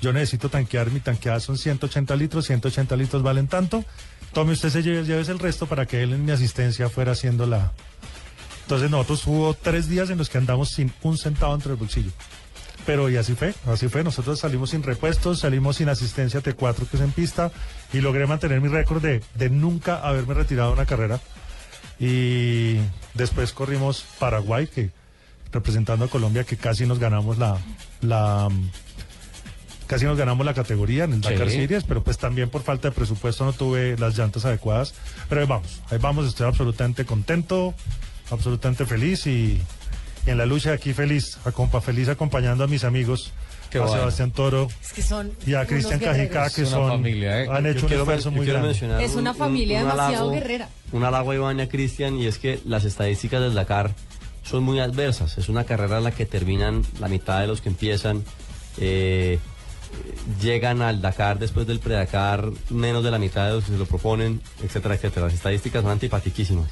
yo 0.00 0.12
necesito 0.12 0.48
tanquear, 0.48 0.90
mi 0.90 1.00
tanqueada 1.00 1.40
son 1.40 1.58
180 1.58 2.16
litros, 2.16 2.46
180 2.46 2.96
litros 2.96 3.22
valen 3.22 3.48
tanto, 3.48 3.84
tome 4.32 4.52
usted 4.52 4.70
se 4.70 4.82
lleve, 4.82 5.00
el 5.00 5.38
resto 5.38 5.66
para 5.66 5.86
que 5.86 6.02
él 6.02 6.12
en 6.12 6.24
mi 6.24 6.32
asistencia 6.32 6.88
fuera 6.88 7.12
haciendo 7.12 7.46
la... 7.46 7.72
Entonces 8.62 8.90
nosotros 8.90 9.26
hubo 9.26 9.54
tres 9.54 9.88
días 9.88 10.10
en 10.10 10.18
los 10.18 10.28
que 10.28 10.38
andamos 10.38 10.70
sin 10.70 10.92
un 11.02 11.18
centavo 11.18 11.54
entre 11.54 11.72
el 11.72 11.76
bolsillo. 11.76 12.12
Pero 12.86 13.10
y 13.10 13.16
así 13.16 13.34
fue, 13.34 13.52
así 13.66 13.88
fue. 13.88 14.04
Nosotros 14.04 14.38
salimos 14.38 14.70
sin 14.70 14.82
repuestos, 14.82 15.40
salimos 15.40 15.76
sin 15.76 15.88
asistencia 15.88 16.40
T4 16.40 16.86
que 16.86 16.96
es 16.96 17.02
en 17.02 17.12
pista 17.12 17.50
y 17.92 18.00
logré 18.00 18.26
mantener 18.26 18.60
mi 18.60 18.68
récord 18.68 19.02
de, 19.02 19.22
de 19.34 19.50
nunca 19.50 19.96
haberme 19.96 20.34
retirado 20.34 20.68
de 20.68 20.74
una 20.74 20.86
carrera. 20.86 21.20
Y 22.00 22.78
después 23.14 23.52
corrimos 23.52 24.04
Paraguay, 24.18 24.66
que 24.66 24.90
representando 25.52 26.06
a 26.06 26.08
Colombia, 26.08 26.44
que 26.44 26.56
casi 26.56 26.86
nos 26.86 26.98
ganamos 26.98 27.36
la, 27.38 27.58
la 28.00 28.48
casi 29.86 30.04
nos 30.06 30.16
ganamos 30.16 30.46
la 30.46 30.54
categoría 30.54 31.04
en 31.04 31.14
el 31.14 31.20
Dakar 31.20 31.50
Sí. 31.50 31.56
Series, 31.56 31.84
pero 31.84 32.02
pues 32.02 32.16
también 32.16 32.48
por 32.48 32.62
falta 32.62 32.88
de 32.88 32.94
presupuesto 32.94 33.44
no 33.44 33.52
tuve 33.52 33.96
las 33.98 34.16
llantas 34.16 34.44
adecuadas. 34.44 34.94
Pero 35.28 35.42
ahí 35.42 35.46
vamos, 35.46 35.82
ahí 35.90 35.98
vamos, 35.98 36.26
estoy 36.26 36.46
absolutamente 36.46 37.04
contento, 37.04 37.74
absolutamente 38.30 38.86
feliz 38.86 39.26
y, 39.26 39.60
y 40.26 40.30
en 40.30 40.38
la 40.38 40.46
lucha 40.46 40.72
aquí 40.72 40.92
feliz, 40.94 41.38
acompa, 41.44 41.80
feliz 41.80 42.08
acompañando 42.08 42.64
a 42.64 42.66
mis 42.66 42.84
amigos, 42.84 43.32
Qué 43.70 43.78
a 43.78 43.82
bueno. 43.82 43.96
Sebastián 43.98 44.30
Toro 44.32 44.68
Es 44.82 44.92
que 44.92 45.02
son 45.02 45.30
y 45.46 45.54
a 45.54 45.64
Cristian. 45.66 46.00
Cajicá, 46.00 46.50
que 46.50 46.66
son, 46.66 46.88
familia, 46.88 47.42
¿eh? 47.42 47.48
han 47.50 47.64
Yo 47.64 47.70
hecho 47.70 47.80
un 47.82 47.88
quiero 47.88 48.04
men- 48.06 48.16
esfuerzo 48.18 48.30
yo 48.30 48.36
muy 48.36 48.46
grande. 48.46 49.04
Es 49.04 49.14
una 49.14 49.32
familia 49.34 49.80
demasiado 49.80 50.30
guerrera. 50.30 50.68
Un 50.92 51.04
halago 51.04 51.30
a 51.30 51.34
Iván 51.36 51.58
y 51.58 51.62
a 51.62 51.68
Cristian 51.68 52.18
y 52.18 52.26
es 52.26 52.38
que 52.38 52.60
las 52.64 52.84
estadísticas 52.84 53.40
del 53.40 53.54
Dakar 53.54 53.94
son 54.42 54.64
muy 54.64 54.80
adversas. 54.80 55.38
Es 55.38 55.48
una 55.48 55.64
carrera 55.64 55.98
en 55.98 56.04
la 56.04 56.10
que 56.10 56.26
terminan 56.26 56.82
la 56.98 57.08
mitad 57.08 57.40
de 57.40 57.46
los 57.46 57.60
que 57.60 57.68
empiezan. 57.68 58.24
eh, 58.78 59.38
llegan 60.40 60.82
al 60.82 61.00
Dakar 61.02 61.38
después 61.38 61.66
del 61.66 61.80
pre-Dakar 61.80 62.50
menos 62.70 63.02
de 63.04 63.10
la 63.10 63.18
mitad 63.18 63.46
de 63.48 63.54
los 63.54 63.64
que 63.64 63.72
se 63.72 63.78
lo 63.78 63.86
proponen, 63.86 64.40
etcétera, 64.62 64.94
etcétera. 64.94 65.26
Las 65.26 65.34
estadísticas 65.34 65.82
son 65.82 65.90
antipatiquísimas. 65.90 66.68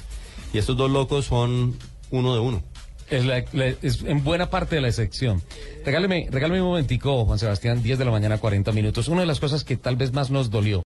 Y 0.52 0.58
estos 0.58 0.76
dos 0.76 0.90
locos 0.90 1.26
son 1.26 1.76
uno 2.10 2.34
de 2.34 2.40
uno. 2.40 2.62
Es, 3.10 3.24
la- 3.24 3.44
la- 3.52 3.74
es 3.82 4.02
en 4.04 4.22
buena 4.22 4.50
parte 4.50 4.76
de 4.76 4.82
la 4.82 4.88
excepción. 4.88 5.42
Regáleme, 5.84 6.28
regáleme 6.30 6.60
un 6.60 6.68
momentico, 6.68 7.24
Juan 7.24 7.38
Sebastián, 7.38 7.82
10 7.82 7.98
de 7.98 8.04
la 8.04 8.10
mañana, 8.10 8.38
40 8.38 8.72
minutos. 8.72 9.08
Una 9.08 9.22
de 9.22 9.26
las 9.26 9.40
cosas 9.40 9.64
que 9.64 9.76
tal 9.76 9.96
vez 9.96 10.12
más 10.12 10.30
nos 10.30 10.50
dolió 10.50 10.82